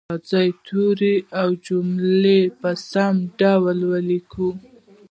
[0.09, 4.49] راځئ توري او جملې په سم ډول ولیکو